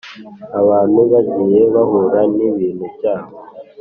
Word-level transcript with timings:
abantu 0.59 0.99
bagiye 1.11 1.61
bahura 1.73 2.19
n’ibintu 2.35 2.85
byabo 2.95 3.35